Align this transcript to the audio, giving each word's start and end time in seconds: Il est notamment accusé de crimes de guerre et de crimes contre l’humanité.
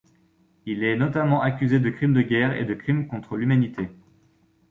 Il 0.65 0.83
est 0.83 0.95
notamment 0.95 1.43
accusé 1.43 1.79
de 1.79 1.91
crimes 1.91 2.15
de 2.15 2.23
guerre 2.23 2.53
et 2.53 2.65
de 2.65 2.73
crimes 2.73 3.05
contre 3.07 3.37
l’humanité. 3.37 3.87